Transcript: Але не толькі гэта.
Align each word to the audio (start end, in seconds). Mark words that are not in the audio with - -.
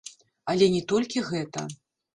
Але 0.53 0.69
не 0.77 0.81
толькі 0.95 1.27
гэта. 1.31 1.69